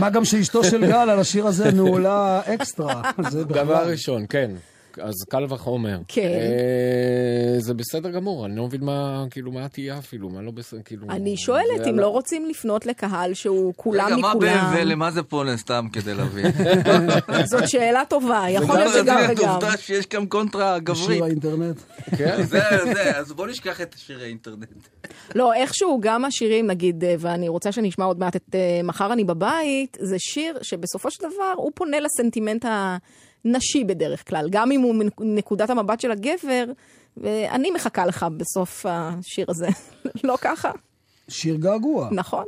[0.00, 3.02] מה גם שאשתו של גל על השיר הזה נעולה אקסטרה.
[3.48, 3.88] דבר.
[3.90, 4.50] ראשון, כן.
[5.02, 5.98] אז קל וחומר.
[6.08, 6.28] כן.
[6.28, 10.80] אה, זה בסדר גמור, אני לא מבין מה, כאילו, מה התהייה אפילו, מה לא בסדר,
[10.84, 11.06] כאילו...
[11.10, 14.74] אני שואלת אם לא רוצים לפנות לקהל שהוא כולם רגע, מה מכולם.
[14.74, 14.84] BMW?
[14.84, 16.46] למה זה פה סתם כדי להבין?
[17.50, 19.48] זאת שאלה טובה, יכול להיות שגם וגם.
[19.48, 21.06] העובדה שיש כאן קונטרה גברית.
[21.06, 21.80] שיר האינטרנט.
[22.16, 22.42] כן?
[22.42, 22.60] זה,
[22.94, 24.68] זה, אז בוא נשכח את שירי האינטרנט.
[25.34, 29.24] לא, איכשהו גם השירים, נגיד, אה, ואני רוצה שנשמע עוד מעט את אה, מחר אני
[29.24, 32.64] בבית, זה שיר שבסופו של דבר הוא פונה לסנטימנט
[33.44, 36.64] הנשי בדרך כלל, גם אם הוא מנקודת המבט של הגבר,
[37.16, 39.68] ואני מחכה לך בסוף השיר הזה.
[40.24, 40.70] לא ככה?
[41.28, 42.08] שיר געגוע.
[42.12, 42.44] נכון.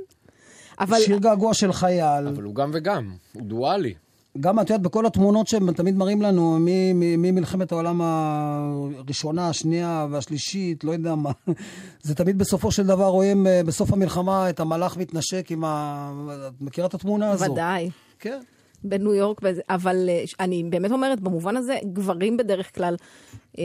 [0.81, 2.29] אבל שיר געגוע של חייל.
[2.29, 3.95] אבל הוא גם וגם, הוא דואלי.
[4.41, 6.59] גם, את יודעת, בכל התמונות שהם תמיד מראים לנו,
[6.95, 11.31] ממלחמת העולם הראשונה, השנייה והשלישית, לא יודע מה,
[12.03, 16.13] זה תמיד בסופו של דבר רואים אה, בסוף המלחמה את המלאך מתנשק עם ה...
[16.49, 17.53] את מכירה את התמונה הזו?
[17.53, 17.91] ודאי.
[18.19, 18.41] כן.
[18.85, 22.97] בניו יורק, וזה- אבל אה, אני באמת אומרת, במובן הזה, גברים בדרך כלל
[23.59, 23.65] אה,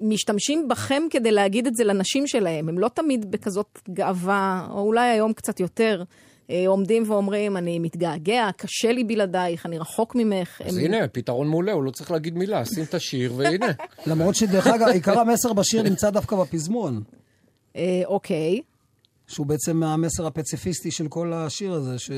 [0.00, 2.68] משתמשים בכם כדי להגיד את זה לנשים שלהם.
[2.68, 6.02] הם לא תמיד בכזאת גאווה, או אולי היום קצת יותר,
[6.50, 10.60] אה, עומדים ואומרים, אני מתגעגע, קשה לי בלעדייך, אני רחוק ממך.
[10.64, 13.66] אז הם- הנה, פתרון מעולה, הוא לא צריך להגיד מילה, שים את השיר והנה.
[14.06, 17.02] למרות שדרך אגב, עיקר המסר בשיר נמצא דווקא בפזמון,
[18.04, 18.60] אוקיי.
[19.32, 22.10] שהוא בעצם המסר הפציפיסטי של כל השיר הזה, ש...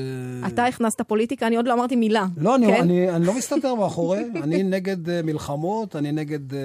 [0.47, 2.25] אתה הכנסת פוליטיקה, אני עוד לא אמרתי מילה.
[2.37, 2.81] לא, אני, כן?
[2.81, 6.55] אני, אני לא מסתתר מאחורי, אני נגד uh, מלחמות, אני נגד uh,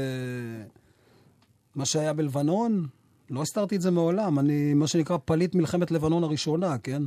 [1.75, 2.87] מה שהיה בלבנון,
[3.31, 7.03] לא הסתרתי את זה מעולם, אני מה שנקרא פליט מלחמת לבנון הראשונה, כן?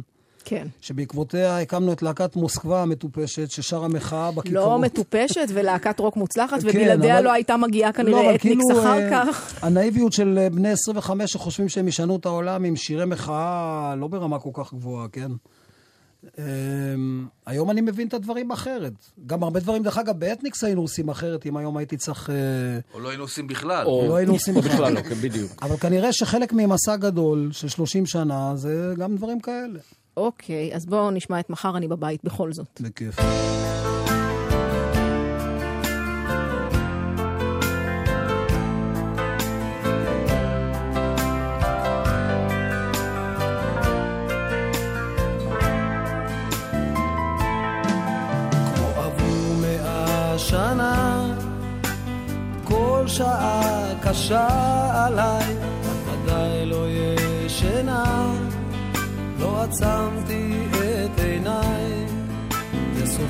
[0.46, 0.68] כן.
[0.82, 4.54] שבעקבותיה הקמנו את להקת מוסקבה המטופשת, ששרה מחאה בכיכרות.
[4.66, 8.64] לא מטופשת ולהקת רוק מוצלחת, כן, ובלעדיה אבל- לא הייתה מגיעה לא, כנראה אבל אתניקס
[8.68, 9.64] כאילו, אחר אה, כך.
[9.64, 14.40] הנאיביות של אה, בני 25 שחושבים שהם ישנו את העולם עם שירי מחאה לא ברמה
[14.40, 15.32] כל כך גבוהה, כן?
[16.40, 16.44] אה,
[17.46, 18.94] היום אני מבין את הדברים אחרת.
[19.26, 22.30] גם הרבה דברים, דרך אגב, באתניקס היינו עושים אחרת, אם היום הייתי צריך...
[22.30, 22.36] אה,
[22.94, 23.86] או לא היינו עושים בכלל.
[23.86, 24.54] או לא היינו עושים.
[24.62, 25.52] בכלל לא, כן, בדיוק.
[25.62, 29.80] אבל כנראה שחלק ממסע גדול של 30 שנה זה גם דברים כאלה.
[30.18, 32.82] אוקיי, אז בואו נשמע את מחר אני בבית בכל זאת.
[32.82, 33.16] בכיף.
[50.54, 51.26] שנה,
[52.64, 54.48] כל שעה קשה
[55.06, 55.53] עליי,
[59.64, 62.06] עצמתי את עיניי,
[62.94, 63.24] זה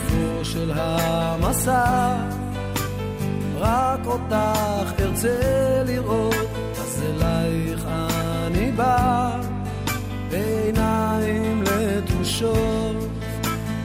[0.43, 2.15] של המסע,
[3.57, 6.35] רק אותך ארצה לראות,
[6.81, 7.85] אז אלייך
[8.47, 9.39] אני בא,
[10.29, 12.95] בעיניים לתושות.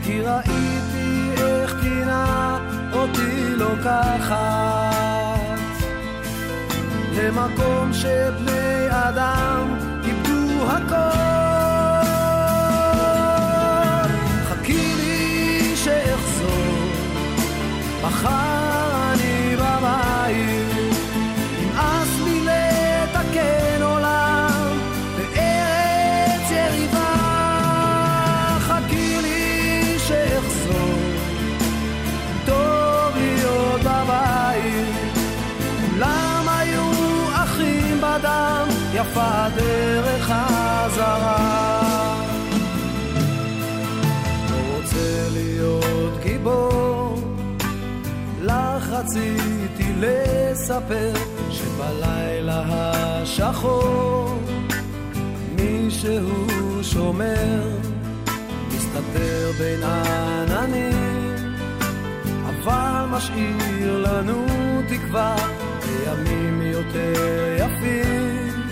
[0.03, 2.57] כי ראיתי איך טינה
[2.93, 4.39] אותי לוקחת
[7.13, 11.28] למקום שבני אדם איבדו הכל.
[18.03, 18.58] מחר
[49.09, 51.13] רציתי לספר
[51.51, 54.39] שבלילה השחור
[55.55, 57.77] מישהו שומר,
[58.67, 61.35] מסתתר בין עננים,
[62.45, 64.45] אבל משאיר לנו
[64.89, 65.35] תקווה
[65.85, 68.63] לימים יותר יפים,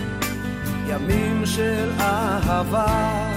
[0.88, 3.28] ימים של אהבה.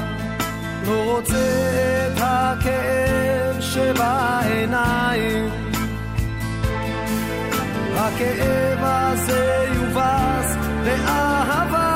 [0.87, 5.60] לא רוצה את הכאב שבעיניים,
[8.01, 11.90] הכאב הזה יובס באהבה.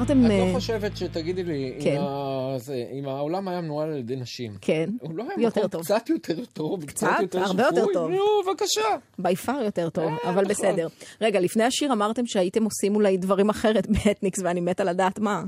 [0.00, 0.26] אמרתם...
[0.26, 1.96] את אה, לא חושבת שתגידי לי, כן.
[1.96, 5.60] אם ה- זה- אם העולם היה מנוהל על ידי נשים, כן, הוא לא היה יותר
[5.60, 5.82] מקום טוב.
[5.82, 7.06] קצת יותר טוב, קצת?
[7.06, 7.94] קצת יותר הרבה יותר שפוי?
[7.94, 8.10] טוב.
[8.10, 8.80] נו, בבקשה.
[9.18, 10.44] בי פאר יותר טוב, אה, אבל נכון.
[10.44, 10.88] בסדר.
[11.20, 15.42] רגע, לפני השיר אמרתם שהייתם עושים אולי דברים אחרת באתניקס, ואני מתה לדעת מה.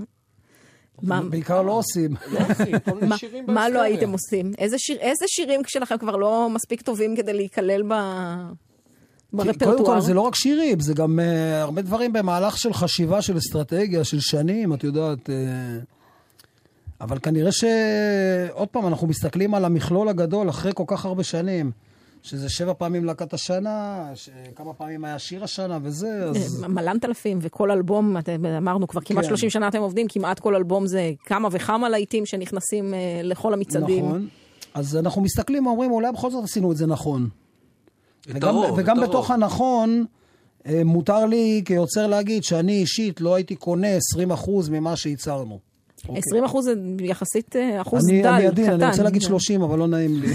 [1.03, 2.11] מה, בעיקר לא עושים.
[2.33, 2.41] לא
[3.47, 3.81] מה, לא.
[3.83, 4.53] הייתם עושים?
[5.01, 7.95] איזה שירים שלכם כבר לא מספיק טובים כדי להיכלל ב...
[9.33, 9.77] ברפרטואר?
[9.77, 11.23] קודם כל, זה לא רק שירים, זה גם uh,
[11.63, 15.19] הרבה דברים במהלך של חשיבה, של אסטרטגיה, של שנים, את יודעת.
[15.27, 15.33] Uh,
[17.01, 17.65] אבל כנראה ש...
[18.53, 21.71] עוד פעם, אנחנו מסתכלים על המכלול הגדול אחרי כל כך הרבה שנים.
[22.23, 24.07] שזה שבע פעמים להקת השנה,
[24.57, 26.65] כמה פעמים היה שיר השנה וזה, אז...
[26.69, 28.17] מלנת אלפים, וכל אלבום,
[28.59, 29.29] אמרנו כבר כמעט כן.
[29.29, 34.05] 30 שנה אתם עובדים, כמעט כל אלבום זה כמה וכמה להיטים שנכנסים אה, לכל המצעדים.
[34.05, 34.29] נכון.
[34.75, 37.29] אז אנחנו מסתכלים ואומרים, אולי בכל זאת עשינו את זה נכון.
[38.27, 39.43] וגם, הרוב, וגם בתוך הרוב.
[39.43, 40.05] הנכון,
[40.67, 45.59] אה, מותר לי כיוצר להגיד שאני אישית לא הייתי קונה 20% ממה שייצרנו.
[46.09, 48.75] 20 אחוז זה יחסית אה, אחוז דל, אני עדין, קטן.
[48.75, 50.29] אני רוצה להגיד 30, אבל לא נעים לי.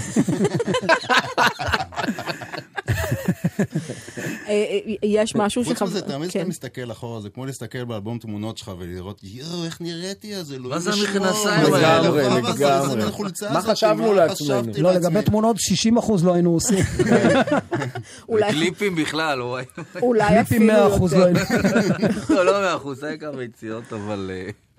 [3.60, 3.64] אה,
[4.48, 5.86] אה, יש משהו חוץ שחב...
[5.86, 6.28] מזה, תמיד כן.
[6.28, 10.70] כשאתה מסתכל אחורה, זה כמו להסתכל באלבום תמונות שלך ולראות, יואו, איך נראיתי אז, אלוהים
[10.70, 11.98] מה זה ישמור, המכנסיים מה זה האלה?
[11.98, 13.22] הדבר לגמרי, הזה, מה זה לגמרי.
[13.52, 14.72] מה חשבנו לעצמנו?
[14.78, 14.92] לא?
[14.92, 15.56] לגבי תמונות,
[15.96, 16.84] 60% לא היינו עושים.
[18.28, 19.40] אולי- קליפים בכלל.
[20.02, 21.24] אולי קליפים אפילו 100% לא יותר.
[21.24, 21.38] היינו.
[22.34, 24.30] לא, לא מאה אחוז, זה כמה יציאות, אבל...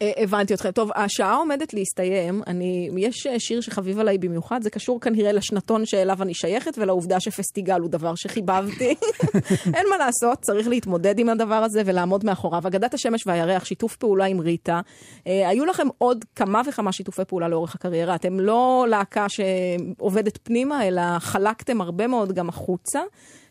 [0.02, 0.72] אה, הבנתי אתכם.
[0.72, 2.41] טוב, השעה עומדת להסתיים.
[2.47, 7.20] אני, יש אה, שיר שחביב עליי במיוחד, זה קשור כנראה לשנתון שאליו אני שייכת ולעובדה
[7.20, 8.95] שפסטיגל הוא דבר שחיבבתי.
[9.76, 12.68] אין מה לעשות, צריך להתמודד עם הדבר הזה ולעמוד מאחוריו.
[12.68, 14.82] אגדת השמש והירח, שיתוף פעולה עם ריטה.
[15.28, 18.16] אה, היו לכם עוד כמה וכמה שיתופי פעולה לאורך הקריירה.
[18.16, 23.00] אתם לא להקה שעובדת פנימה, אלא חלקתם הרבה מאוד גם החוצה.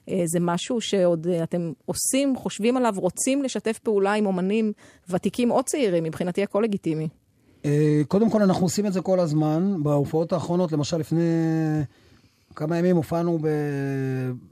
[0.08, 4.72] אה, זה משהו שעוד אה, אתם עושים, חושבים עליו, רוצים לשתף פעולה עם אומנים
[5.10, 7.08] ותיקים או צעירים, מבחינתי הכל לגיטימי.
[7.64, 9.74] אה, קודם כל, אנחנו עושים את זה כל הזמן.
[9.82, 11.22] בהופעות האחרונות, למשל לפני
[12.54, 13.38] כמה ימים הופענו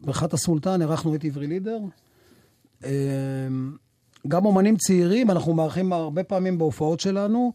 [0.02, 1.78] בבריכת הסולטן, אירחנו את עברי לידר.
[4.28, 7.52] גם אומנים צעירים, אנחנו מארחים הרבה פעמים בהופעות שלנו.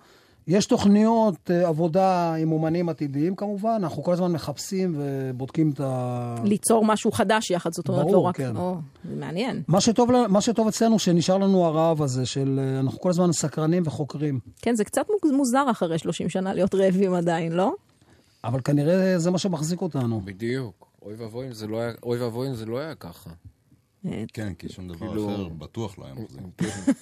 [0.47, 6.35] יש תוכניות אה, עבודה עם אומנים עתידיים כמובן, אנחנו כל הזמן מחפשים ובודקים את ה...
[6.43, 8.37] ליצור משהו חדש יחד, זאת אומרת, ברור, לא רק...
[8.37, 8.55] כן.
[8.55, 8.75] או,
[9.09, 9.63] זה מעניין.
[9.67, 13.83] מה שטוב, מה שטוב אצלנו, שנשאר לנו הרעב הזה, של אה, אנחנו כל הזמן סקרנים
[13.85, 14.39] וחוקרים.
[14.61, 17.73] כן, זה קצת מוז- מוזר אחרי 30 שנה להיות רעבים עדיין, לא?
[18.43, 20.21] אבל כנראה זה מה שמחזיק אותנו.
[20.25, 20.87] בדיוק.
[21.05, 23.29] אוי ואבוי אם זה לא היה- אוי ואבוי אם זה לא היה ככה.
[24.33, 26.41] כן, כי שום דבר כאילו- אחר בטוח לא היה מחזיק.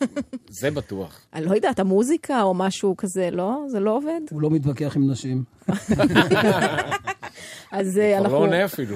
[0.59, 1.19] זה בטוח.
[1.33, 3.57] אני לא יודעת, המוזיקה או משהו כזה, לא?
[3.67, 4.21] זה לא עובד?
[4.31, 5.43] הוא לא מתווכח עם נשים.
[7.71, 8.37] אז אה, כבר אנחנו...
[8.37, 8.95] לא עונה אפילו.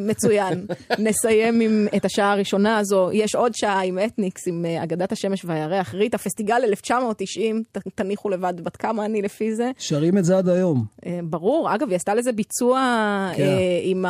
[0.00, 0.66] מצוין.
[0.98, 3.10] נסיים עם את השעה הראשונה הזו.
[3.12, 5.94] יש עוד שעה עם אתניקס, עם אה, אגדת השמש והירח.
[5.94, 9.70] ריטה, פסטיגל 1990, ת- תניחו לבד בת כמה אני לפי זה.
[9.78, 10.84] שרים את זה עד היום.
[11.06, 12.78] אה, ברור, אגב, היא עשתה לזה ביצוע
[13.36, 13.42] כן.
[13.42, 13.48] אה,
[13.82, 14.04] עם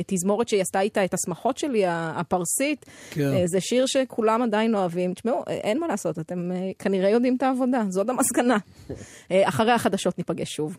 [0.00, 2.86] התזמורת שהיא עשתה איתה את השמחות שלי, ה- הפרסית.
[3.10, 3.32] כן.
[3.32, 5.14] אה, זה שיר שכולם עדיין אוהבים.
[5.14, 8.56] תשמעו, אה, אין מה לעשות, אתם אה, כנראה יודעים את העבודה, זאת המסקנה.
[9.30, 10.76] אה, אחרי החדשות ניפגש שוב.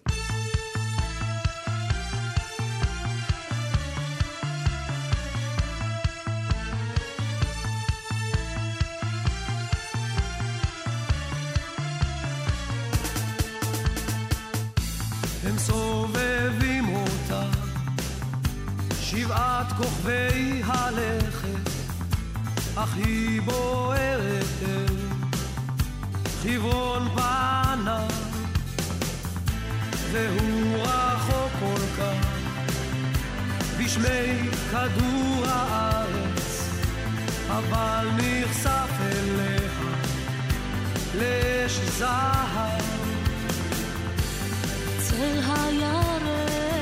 [19.11, 21.69] שבעת כוכבי הלכת,
[22.75, 24.95] אך היא בוערת אל
[26.43, 28.07] חברון פנה,
[30.11, 32.27] והוא רחוק כל כך,
[33.79, 36.69] בשמי כדור הארץ,
[37.47, 39.59] אבל נחשף אליה
[41.15, 42.81] לאש זהב.
[44.99, 46.78] צל הירח